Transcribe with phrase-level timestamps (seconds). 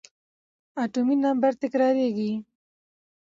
[0.83, 2.31] اتومي نمبر تکرارېږي.